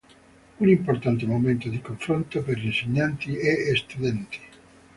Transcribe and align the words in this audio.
Un 0.61 0.67
importante 0.67 1.27
momento 1.27 1.69
di 1.69 1.79
confronto 1.79 2.41
per 2.41 2.57
insegnanti 2.57 3.35
e 3.37 3.75
studenti. 3.75 4.39